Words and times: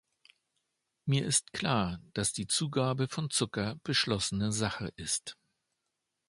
Mir 1.05 1.27
ist 1.27 1.53
klar, 1.53 1.99
dass 2.15 2.33
die 2.33 2.47
Zugabe 2.47 3.07
von 3.07 3.29
Zucker 3.29 3.75
beschlossene 3.83 4.51
Sache 4.51 4.91
ist. 4.95 5.37